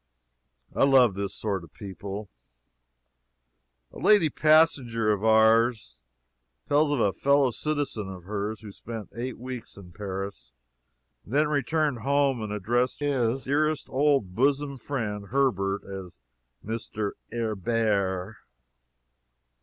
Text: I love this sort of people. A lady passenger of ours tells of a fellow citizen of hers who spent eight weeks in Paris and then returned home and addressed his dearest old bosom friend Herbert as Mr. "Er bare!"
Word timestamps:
I 0.75 0.83
love 0.83 1.13
this 1.13 1.35
sort 1.35 1.63
of 1.63 1.71
people. 1.73 2.27
A 3.91 3.99
lady 3.99 4.31
passenger 4.31 5.11
of 5.11 5.23
ours 5.23 6.01
tells 6.67 6.91
of 6.91 6.99
a 6.99 7.13
fellow 7.13 7.51
citizen 7.51 8.09
of 8.11 8.23
hers 8.23 8.61
who 8.61 8.71
spent 8.71 9.11
eight 9.15 9.37
weeks 9.37 9.77
in 9.77 9.91
Paris 9.91 10.53
and 11.23 11.35
then 11.35 11.49
returned 11.49 11.99
home 11.99 12.41
and 12.41 12.51
addressed 12.51 12.99
his 12.99 13.43
dearest 13.43 13.91
old 13.91 14.33
bosom 14.33 14.77
friend 14.77 15.27
Herbert 15.27 15.83
as 15.83 16.17
Mr. 16.65 17.11
"Er 17.31 17.53
bare!" 17.53 18.37